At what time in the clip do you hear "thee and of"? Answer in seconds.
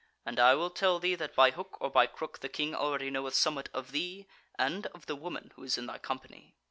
3.91-5.05